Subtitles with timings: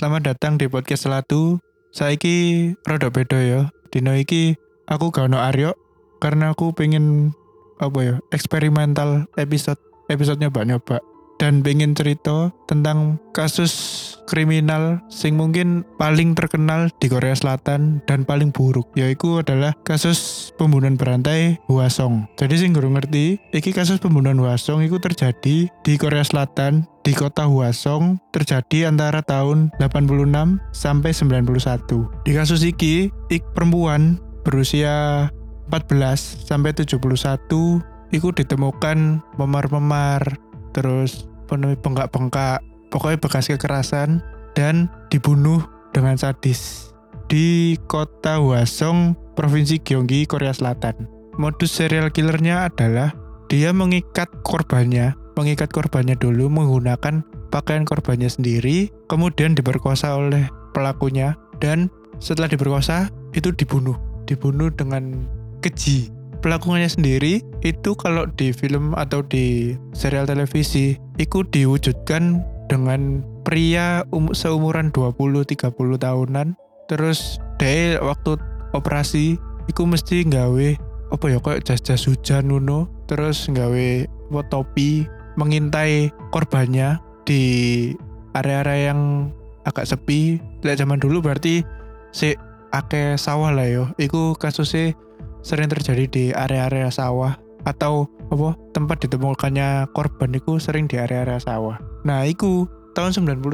[0.00, 1.60] Selamat datang di podcast Selatu.
[1.92, 3.68] Saiki rada beda ya.
[3.92, 4.56] Dino iki
[4.88, 5.76] aku gak ono Aryo
[6.24, 7.36] karena aku pengen
[7.84, 9.76] apa ya eksperimental episode
[10.08, 11.04] episodenya banyak nyoba
[11.36, 13.72] dan pengen cerita tentang kasus
[14.24, 20.96] kriminal sing mungkin paling terkenal di Korea Selatan dan paling buruk yaitu adalah kasus pembunuhan
[20.96, 22.24] berantai Hwasong.
[22.40, 27.48] Jadi sing guru ngerti, iki kasus pembunuhan Hwasong itu terjadi di Korea Selatan di kota
[27.48, 32.26] Hwasong terjadi antara tahun 86 sampai 91.
[32.28, 35.28] Di kasus iki, ik perempuan berusia
[35.72, 37.80] 14 sampai 71
[38.10, 40.38] itu ditemukan memar-memar
[40.74, 44.22] terus penuhi bengkak-bengkak, pokoknya bekas kekerasan
[44.54, 45.62] dan dibunuh
[45.94, 46.90] dengan sadis
[47.30, 51.06] di kota Hwasong, Provinsi Gyeonggi, Korea Selatan.
[51.38, 53.14] Modus serial killernya adalah
[53.46, 61.88] dia mengikat korbannya, mengikat korbannya dulu menggunakan pakaian korbannya sendiri, kemudian diperkosa oleh pelakunya, dan
[62.20, 63.96] setelah diperkosa itu dibunuh,
[64.28, 65.24] dibunuh dengan
[65.64, 66.12] keji.
[66.44, 74.32] Pelakunya sendiri itu kalau di film atau di serial televisi itu diwujudkan dengan pria um,
[74.32, 75.68] seumuran 20-30
[76.00, 76.56] tahunan.
[76.88, 78.40] Terus deh waktu
[78.72, 79.36] operasi
[79.68, 80.68] itu mesti nggawe
[81.10, 84.06] apa ya kayak jas-jas hujan nuno terus nggawe
[84.46, 87.42] topi mengintai korbannya di
[88.34, 89.30] area-area yang
[89.66, 91.62] agak sepi Lihat zaman dulu berarti
[92.10, 92.34] si
[92.70, 94.94] ake sawah lah yo iku kasusnya
[95.42, 101.76] sering terjadi di area-area sawah atau apa tempat ditemukannya korban itu sering di area-area sawah.
[102.06, 102.64] Nah, iku
[102.96, 103.44] tahun 91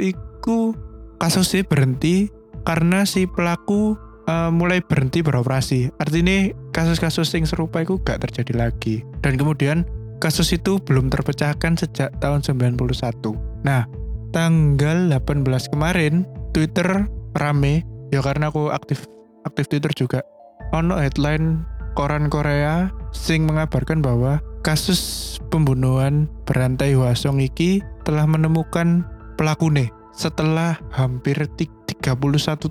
[0.00, 0.74] iku
[1.22, 2.30] kasusnya berhenti
[2.66, 3.94] karena si pelaku
[4.26, 5.92] uh, mulai berhenti beroperasi.
[6.00, 9.04] Artinya kasus-kasus yang serupa itu gak terjadi lagi.
[9.20, 9.84] Dan kemudian
[10.18, 12.76] kasus itu belum terpecahkan sejak tahun 91.
[13.64, 13.86] Nah,
[14.34, 17.06] tanggal 18 kemarin Twitter
[17.38, 17.86] rame.
[18.12, 19.06] Ya karena aku aktif
[19.46, 20.20] aktif Twitter juga.
[20.74, 21.62] Ono headline
[21.94, 29.06] koran Korea sing mengabarkan bahwa kasus pembunuhan berantai Hwasong iki telah menemukan
[29.38, 31.90] pelakune setelah hampir 31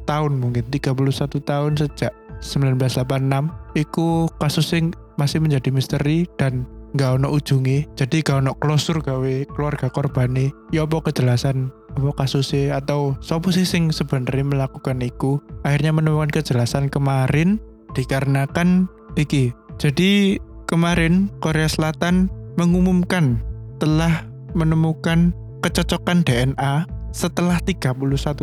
[0.08, 0.96] tahun mungkin 31
[1.44, 8.46] tahun sejak 1986 iku kasus sing masih menjadi misteri dan nggak ono ujungnya jadi gak
[8.46, 11.74] ono closure gawe keluarga korbane ya apa kejelasan?
[11.94, 15.38] Apa kasusnya atau sopo sih sing sebenarnya melakukan iku?
[15.62, 17.62] Akhirnya menemukan kejelasan kemarin
[17.94, 19.54] dikarenakan iki.
[19.78, 23.42] Jadi kemarin Korea Selatan mengumumkan
[23.78, 24.26] telah
[24.58, 27.94] menemukan kecocokan DNA setelah 31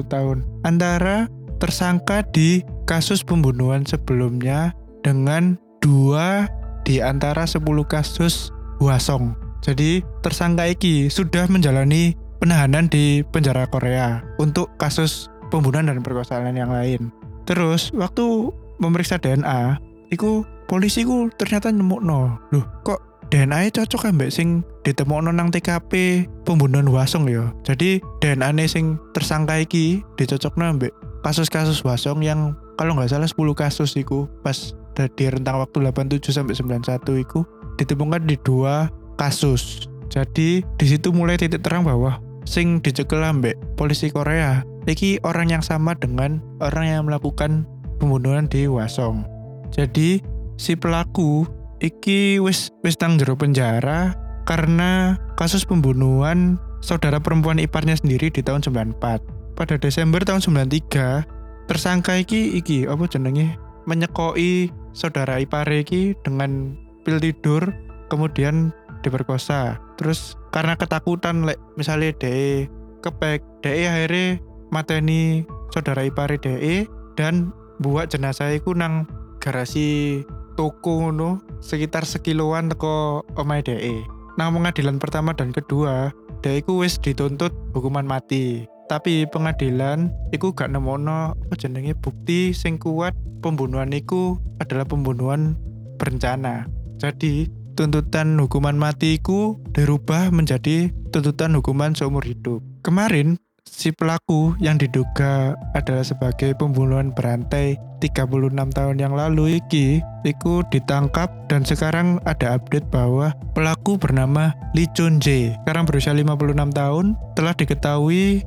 [0.06, 0.46] tahun.
[0.62, 1.26] Antara
[1.58, 6.46] tersangka di kasus pembunuhan sebelumnya dengan dua
[6.90, 8.50] di antara 10 kasus
[8.82, 9.38] Hwasong.
[9.62, 16.74] Jadi tersangka iki sudah menjalani penahanan di penjara Korea untuk kasus pembunuhan dan perkosaan yang
[16.74, 17.14] lain.
[17.46, 18.50] Terus waktu
[18.82, 19.78] memeriksa DNA,
[20.10, 22.40] iku polisi ku ternyata nemu no.
[22.50, 22.98] Loh, kok
[23.30, 27.54] DNA cocok mbak sing ditemokno nang TKP pembunuhan Wasong ya.
[27.62, 30.90] Jadi DNA sing tersangka iki dicocokno mbak
[31.22, 34.72] kasus-kasus Wasong yang kalau nggak salah 10 kasus iku pas
[35.08, 37.46] di rentang waktu 87 sampai 91 iku
[37.80, 39.88] ditemukan di dua kasus.
[40.10, 45.62] Jadi di situ mulai titik terang bahwa sing dicekel ambek polisi Korea iki orang yang
[45.62, 47.68] sama dengan orang yang melakukan
[48.02, 49.22] pembunuhan di Wasong.
[49.70, 50.18] Jadi
[50.58, 51.46] si pelaku
[51.78, 54.18] iki wis wis tang jero penjara
[54.48, 59.54] karena kasus pembunuhan saudara perempuan iparnya sendiri di tahun 94.
[59.54, 63.60] Pada Desember tahun 93, tersangka iki iki apa jenenge
[63.90, 67.74] menyekoi saudara ipare iki dengan pil tidur
[68.06, 68.70] kemudian
[69.02, 69.82] diperkosa.
[69.98, 72.70] Terus karena ketakutan lek misalnya DE
[73.02, 74.38] kepek, DE akhirnya
[74.70, 75.42] mateni
[75.74, 76.86] saudara ipare DE
[77.18, 77.50] dan
[77.82, 79.08] buat jenazah iku nang
[79.40, 80.20] garasi
[80.54, 84.04] toko ngono sekitar sekiloan teko omahe DE.
[84.38, 86.12] Nang pengadilan pertama dan kedua,
[86.44, 88.68] DE iku wis dituntut hukuman mati.
[88.90, 95.54] Tapi pengadilan iku gak nemono apa jenenge bukti sing kuat pembunuhan iku adalah pembunuhan
[95.94, 96.66] berencana.
[96.98, 97.46] Jadi
[97.78, 102.66] tuntutan hukuman mati iku dirubah menjadi tuntutan hukuman seumur hidup.
[102.82, 110.64] Kemarin si pelaku yang diduga adalah sebagai pembunuhan berantai 36 tahun yang lalu iki iku
[110.72, 117.06] ditangkap dan sekarang ada update bahwa pelaku bernama Lee Chun Jae sekarang berusia 56 tahun
[117.36, 118.42] telah diketahui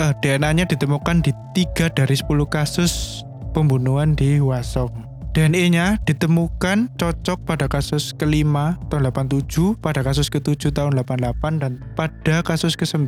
[0.00, 7.46] uh, eh, DNA-nya ditemukan di 3 dari 10 kasus pembunuhan di Hwasong DNA-nya ditemukan cocok
[7.46, 13.06] pada kasus kelima tahun 87, pada kasus ketujuh tahun 88, dan pada kasus ke-9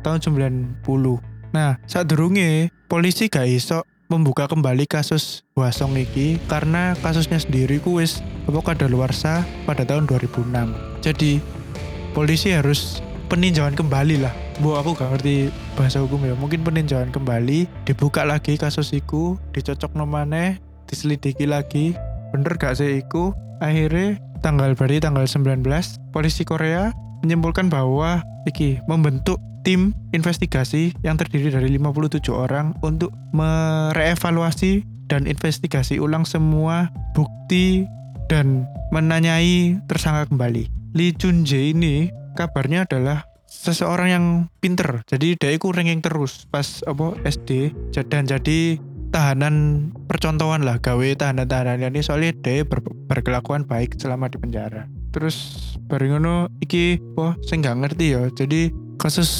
[0.00, 0.80] tahun 90.
[1.52, 8.00] Nah, saat durunge polisi gak iso membuka kembali kasus Wasong iki karena kasusnya sendiri ku
[8.00, 10.48] wis apa kadaluarsa pada tahun 2006.
[11.04, 11.40] Jadi
[12.16, 14.36] polisi harus peninjauan kembali lah.
[14.60, 16.36] Bu aku gak ngerti bahasa hukum ya.
[16.36, 21.96] Mungkin peninjauan kembali, dibuka lagi kasus iku, dicocok nomane, diselidiki lagi.
[22.36, 23.32] Bener gak sih iku?
[23.64, 25.64] Akhirnya tanggal berarti tanggal 19
[26.12, 26.92] polisi Korea
[27.24, 35.96] menyimpulkan bahwa iki membentuk tim investigasi yang terdiri dari 57 orang untuk merevaluasi dan investigasi
[36.02, 37.88] ulang semua bukti
[38.28, 40.68] dan menanyai tersangka kembali.
[40.92, 44.26] Lee Chun Jae ini kabarnya adalah seseorang yang
[44.64, 45.04] pinter.
[45.04, 47.76] Jadi dia itu ranking terus pas apa SD
[48.08, 48.80] dan jadi
[49.12, 54.88] tahanan percontohan lah gawe tahanan-tahanan ini soalnya dia ber, berkelakuan baik selama di penjara.
[55.12, 55.60] Terus
[55.92, 58.22] bareng ngono iki wah saya nggak ngerti ya.
[58.32, 59.30] Jadi kasus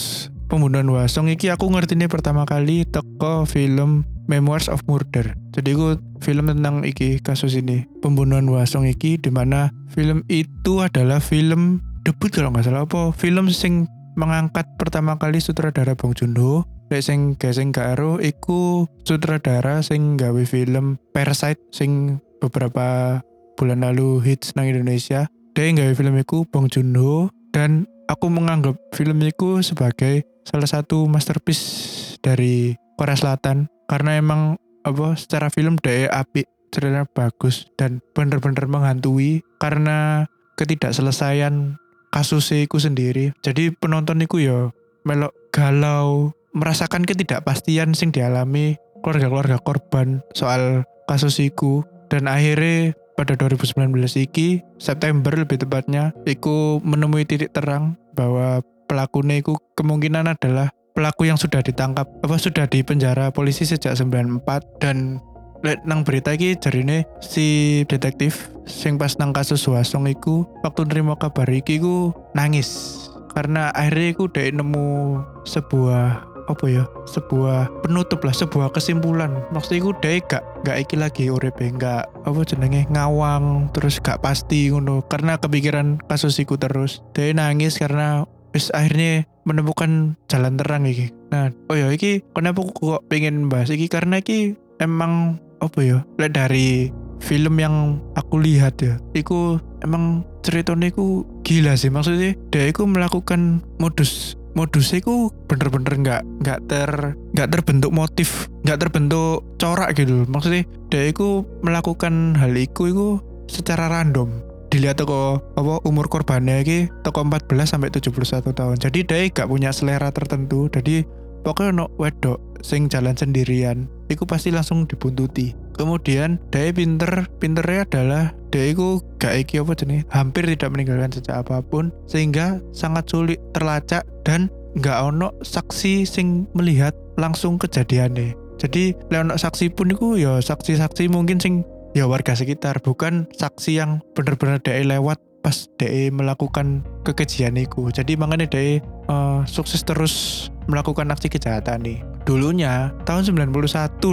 [0.53, 5.33] pembunuhan Wasong iki aku ngerti ini pertama kali teko film Memoirs of Murder.
[5.56, 11.19] Jadi aku film tentang iki kasus ini pembunuhan Wasong iki di mana film itu adalah
[11.25, 13.15] film debut kalau nggak salah apa.
[13.15, 13.87] Film sing
[14.19, 21.01] mengangkat pertama kali sutradara Bong Joon-ho Lek sing geseng karo iku sutradara sing gawe film
[21.17, 23.17] Parasite sing beberapa
[23.57, 25.25] bulan lalu hits nang Indonesia.
[25.57, 32.21] Dia gawe film iku Bong Joon-ho dan aku menganggap film itu sebagai salah satu masterpiece
[32.21, 33.73] dari Korea Selatan.
[33.89, 36.45] Karena emang apa secara film dia api
[36.77, 39.41] ceritanya bagus dan bener-bener menghantui.
[39.57, 40.29] Karena
[40.61, 41.81] ketidakselesaian
[42.12, 43.32] kasusnya sendiri.
[43.41, 44.70] Jadi penonton iku ya
[45.03, 51.82] melok galau merasakan ketidakpastian sing dialami keluarga-keluarga korban soal kasus iku.
[52.12, 59.56] Dan akhirnya pada 2019 iki September lebih tepatnya iku menemui titik terang bahwa pelakunya iku
[59.81, 64.44] kemungkinan adalah pelaku yang sudah ditangkap apa sudah di penjara polisi sejak 94
[64.85, 65.25] dan
[65.62, 71.14] lek nang berita iki jarine si detektif sing pas nang kasus Wasong iku waktu nerima
[71.19, 72.99] kabar iki ku nangis.
[73.32, 75.19] Karena akhirnya iku dia nemu
[75.49, 79.32] sebuah apa ya sebuah penutup lah sebuah kesimpulan.
[79.55, 84.69] Maksudnya iku dia gak gak iki lagi uripe gak apa jenenge ngawang terus gak pasti
[84.69, 85.06] ngono.
[85.06, 91.15] Karena kepikiran kasus iku terus dia nangis karena wis akhirnya menemukan jalan terang iki.
[91.32, 93.88] Nah oh ya iki kenapa aku kok pengen bahas iki?
[93.88, 96.91] Karena iki emang apa ya lihat dari
[97.23, 101.88] film yang aku lihat ya iku emang ceritanya iku gila sih.
[101.88, 106.91] Maksudnya dia iku melakukan modus modusnya iku bener-bener nggak nggak ter
[107.32, 113.08] nggak terbentuk motif nggak terbentuk corak gitu maksudnya dia iku melakukan hal iku iku
[113.49, 114.29] secara random.
[114.73, 118.76] Dilihat toko apa umur korbannya iki toko 14 sampai 71 tahun.
[118.81, 120.73] Jadi dia gak punya selera tertentu.
[120.73, 121.05] Jadi
[121.43, 128.25] pokoknya no wedok sing jalan sendirian iku pasti langsung dibuntuti kemudian dia pinter pinternya adalah
[128.55, 133.41] dia itu gak iki apa jenis hampir tidak meninggalkan jejak apa pun sehingga sangat sulit
[133.56, 140.39] terlacak dan gak ono saksi sing melihat langsung kejadiannya jadi leonok saksi pun itu ya
[140.39, 141.67] saksi-saksi mungkin sing
[141.99, 147.91] ya warga sekitar bukan saksi yang bener-bener dia lewat pas DE melakukan kekejian itu.
[147.91, 148.79] Jadi makanya DE
[149.11, 151.99] uh, sukses terus melakukan aksi kejahatan nih.
[152.23, 153.59] Dulunya tahun 91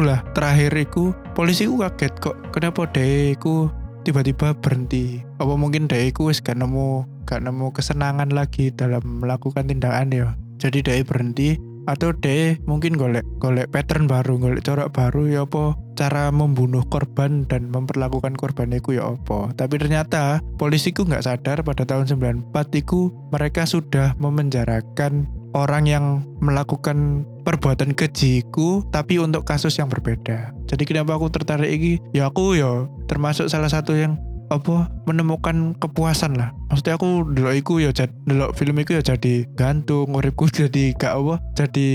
[0.02, 3.70] lah terakhir itu polisi ku kaget kok kenapa DE ku
[4.02, 5.22] tiba-tiba berhenti.
[5.38, 10.28] Apa mungkin DE ku wis gak nemu gak nemu kesenangan lagi dalam melakukan tindakan ya.
[10.58, 15.74] Jadi DE berhenti atau deh mungkin golek golek pattern baru golek corak baru ya apa
[15.98, 21.90] cara membunuh korban dan memperlakukan korban itu ya apa tapi ternyata polisiku nggak sadar pada
[21.90, 22.06] tahun
[22.54, 26.06] 94 itu mereka sudah memenjarakan orang yang
[26.44, 30.54] melakukan perbuatan kejiku tapi untuk kasus yang berbeda.
[30.70, 34.18] Jadi kenapa aku tertarik ini ya aku ya termasuk salah satu yang
[34.50, 36.54] apa menemukan kepuasan lah.
[36.74, 37.94] Maksudnya aku dulu iku ya
[38.26, 41.90] dulu film iku ya jadi gantung uripku jadi gak apa jadi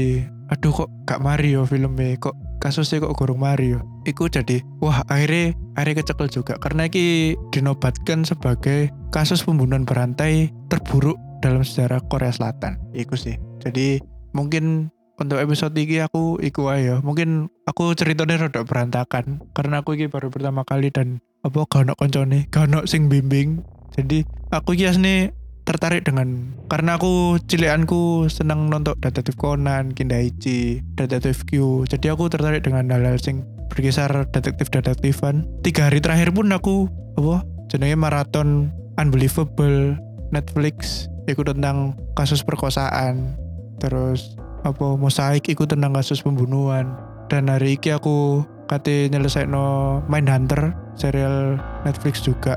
[0.53, 6.01] aduh kok gak Mario filmnya kok kasusnya kok gorong Mario iku jadi wah akhirnya akhirnya
[6.01, 6.55] kecekel juga.
[6.59, 14.01] Karena iki dinobatkan sebagai kasus pembunuhan berantai terburuk dalam sejarah Korea Selatan iku sih jadi
[14.33, 14.89] mungkin
[15.21, 20.33] untuk episode ini aku iku ayo mungkin aku ceritanya rada berantakan karena aku ini baru
[20.33, 23.61] pertama kali dan apa gak ono koncone gak sing bimbing
[23.93, 25.31] jadi aku kias nih
[25.65, 31.85] tertarik dengan karena aku cilianku senang nonton detektif Conan, Kindaichi, detektif Q.
[31.89, 35.49] Jadi aku tertarik dengan hal-hal sing berkisar detektif-detektifan.
[35.65, 38.69] Tiga hari terakhir pun aku apa jenenge maraton
[39.01, 39.97] Unbelievable
[40.31, 41.09] Netflix.
[41.25, 43.37] Ikut tentang kasus perkosaan.
[43.81, 46.97] Terus apa mosaik iku tentang kasus pembunuhan.
[47.28, 49.12] Dan hari iki aku kate
[49.49, 52.57] no Mind Hunter serial Netflix juga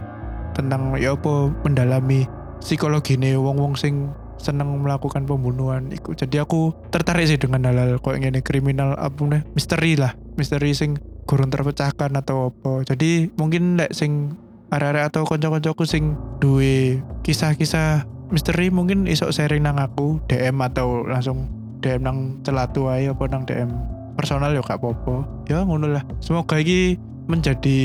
[0.55, 2.25] tentang ya apa mendalami
[2.57, 6.13] psikologi nih wong-wong sing seneng melakukan pembunuhan iku.
[6.13, 10.13] Jadi aku tertarik sih dengan hal-hal kok ini kriminal apa nih misteri lah.
[10.38, 12.86] Misteri sing kurang terpecahkan atau apa.
[12.88, 14.38] Jadi mungkin lek sing
[14.71, 21.48] area-area atau konco-koncoku sing duwe kisah-kisah misteri mungkin isok sharing nang aku DM atau langsung
[21.79, 23.69] DM nang celatu aja apa nang DM
[24.17, 25.24] personal ya gak apa-apa.
[25.46, 26.03] Ya ngono lah.
[26.19, 27.79] Semoga ini menjadi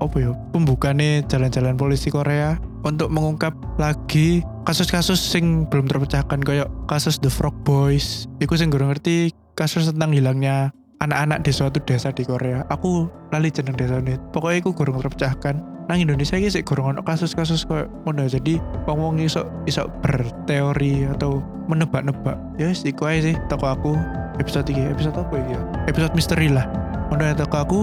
[0.00, 7.20] apa ya pembukane jalan-jalan polisi Korea untuk mengungkap lagi kasus-kasus sing belum terpecahkan kayak kasus
[7.20, 8.26] The Frog Boys.
[8.40, 10.72] Itu sing gue ngerti kasus tentang hilangnya
[11.04, 12.64] anak-anak di suatu desa di Korea.
[12.72, 15.60] Aku lali jeneng desa ini pokoknya aku gurung terpecahkan
[15.90, 18.30] nang Indonesia ini sih gurung kasus-kasus kayak ngono.
[18.30, 22.38] Jadi wong-wong iso iso berteori atau menebak-nebak.
[22.62, 23.92] Ya yes, iku aja sih toko aku.
[24.38, 25.58] Episode 3 episode apa ya?
[25.90, 26.70] Episode misteri lah.
[27.10, 27.80] Udah toko aku.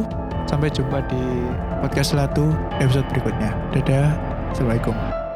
[0.48, 1.20] Sampai jumpa di
[1.84, 3.52] podcast Latu episode berikutnya.
[3.76, 4.16] Dadah.
[4.56, 5.27] Assalamualaikum